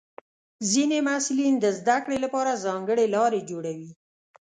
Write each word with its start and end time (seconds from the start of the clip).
ځینې 0.71 0.97
محصلین 1.07 1.53
د 1.59 1.65
زده 1.79 1.97
کړې 2.03 2.17
لپاره 2.25 2.61
ځانګړې 2.65 3.05
لارې 3.15 3.39
جوړوي. 3.49 3.91